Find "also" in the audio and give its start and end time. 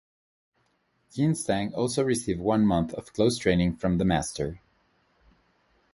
1.75-2.03